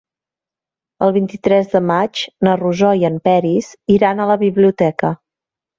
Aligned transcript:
El 1.07 1.13
vint-i-tres 1.17 1.69
de 1.75 1.83
maig 1.91 2.23
na 2.49 2.57
Rosó 2.65 2.93
i 3.03 3.07
en 3.13 3.23
Peris 3.29 3.73
iran 3.99 4.25
a 4.27 4.31
la 4.35 4.41
biblioteca. 4.49 5.19